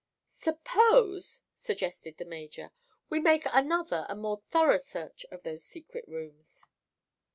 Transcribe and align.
"Suppose," 0.39 1.43
suggested 1.53 2.17
the 2.17 2.25
major, 2.25 2.71
"we 3.11 3.19
make 3.19 3.43
another 3.53 4.07
and 4.09 4.19
more 4.19 4.37
thorough 4.47 4.79
search 4.79 5.27
of 5.29 5.43
those 5.43 5.63
secret 5.63 6.05
rooms." 6.07 6.65